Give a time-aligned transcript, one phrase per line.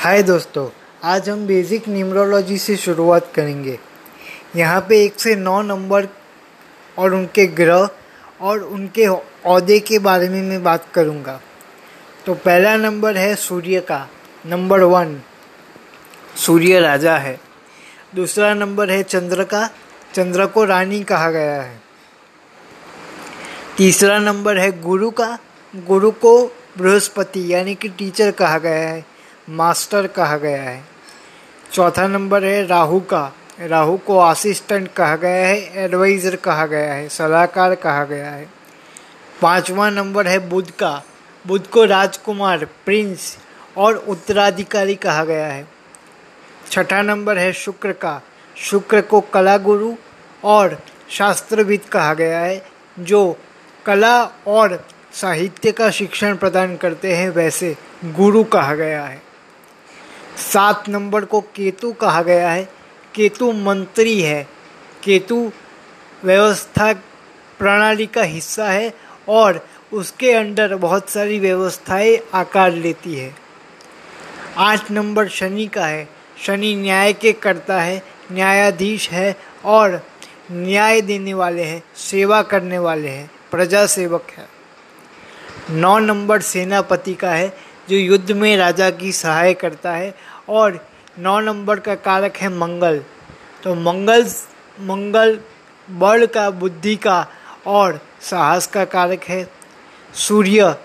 [0.00, 0.68] हाय दोस्तों,
[1.04, 3.78] आज हम बेसिक न्यूमरोलॉजी से शुरुआत करेंगे।
[4.56, 6.08] यहाँ पे एक से नौ नंबर
[6.98, 7.88] और उनके ग्रह
[8.40, 11.40] और उनके अहदे के बारे में मैं बात करूँगा।
[12.26, 14.08] तो पहला नंबर है सूर्य का,
[14.46, 15.20] नंबर वन।
[16.36, 17.40] सूर्य राजा है।
[18.14, 19.70] दूसरा नंबर है चंद्र का,
[20.14, 21.82] चंद्र को रानी कहा गया है।
[23.76, 25.38] तीसरा नंबर है गुरु का,
[25.76, 26.46] गुरु को
[26.78, 30.84] बृहस्पति, यानी कि टीचर कहा गया है। मास्टर कहा गया है।
[31.72, 37.08] चौथा नंबर है राहु का। राहु को असिस्टेंट कहा गया है, एडवाइज़र कहा गया है,
[37.08, 38.48] सलाहकार कहा गया है।
[39.42, 41.02] पांचवा नंबर है बुध का।
[41.46, 43.38] बुध को राजकुमार, प्रिंस
[43.76, 45.68] और उत्तराधिकारी कहा गया है।
[46.70, 48.20] छठा नंबर है शुक्र का।
[48.56, 49.94] शुक्र को कला गुरु
[50.44, 50.78] और
[51.10, 52.62] शास्त्रविद कहा गया है,
[52.98, 53.36] जो
[53.86, 59.29] कला और साहित्य का शिक्षण प्रदान करते हैं, वैसे गुरु कहा गया है।
[60.40, 62.68] सात नंबर को केतु कहा गया है।
[63.14, 64.48] केतु मंत्री है।
[65.04, 65.52] केतु
[66.24, 66.92] व्यवस्था
[67.58, 68.94] प्रणाली का हिस्सा है
[69.28, 73.34] और उसके अंडर बहुत सारी व्यवस्थाएँ आकार लेती है।
[74.56, 76.08] आठ नंबर शनि का है।
[76.46, 80.06] शनि न्याय के करता है, न्यायाधीश है और
[80.52, 84.48] न्याय देने वाले हैं, सेवा करने वाले हैं प्रजा सेवक है।
[85.70, 90.14] नौ नंबर सेनापति का है। जो युद्ध में राजा की सहाय करता है।
[90.48, 90.86] और
[91.18, 93.04] नौ नंबर का कारक है मंगल।
[93.62, 94.26] तो मंगल
[94.80, 95.40] मंगल
[95.90, 97.26] बल का, बुद्धि का
[97.66, 99.50] और साहस का कारक है।
[100.14, 100.76] सूर्य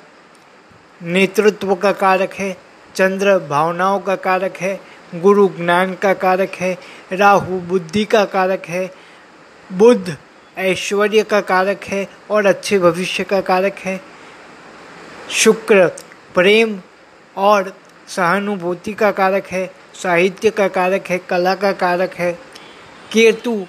[1.01, 2.57] नेतृत्व का कारक है।
[2.95, 4.79] चंद्र भावनाओं का कारक है।
[5.15, 6.77] गुरु ज्ञान का कारक है।
[7.13, 8.91] राहु बुद्धि का कारक है।
[9.71, 10.17] बुद्ध
[10.57, 14.01] ऐश्वर्य का कारक है और अच्छे भविष्य का कारक है।
[15.31, 16.04] शुक्र
[16.35, 16.79] प्रेम
[17.35, 17.73] और
[18.07, 22.31] सहानुभूति का कारक है, साहित्य का कारक है, कला का कारक है,
[23.11, 23.65] केतु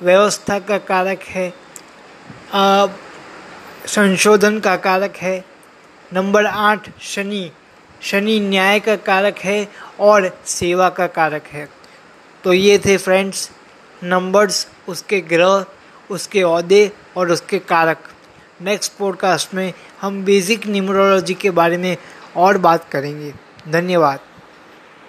[0.00, 1.52] व्यवस्था का कारक है
[3.86, 5.44] संशोधन का कारक है,
[6.10, 7.50] नंबर आठ शनि
[8.02, 9.66] शनि न्याय का कारक है
[10.00, 11.68] और सेवा का कारक है।
[12.44, 13.50] तो ये थे फ्रेंड्स
[14.02, 15.64] नंबर्स उसके ग्रह,
[16.10, 18.08] उसके अहदे और उसके कारक।
[18.62, 21.96] नेक्स्ट पॉडकास्ट में हम बेसिक न्यूमरोलॉजी के बारे में
[22.36, 23.34] और बात करेंगे।
[23.68, 24.18] धन्यवाद।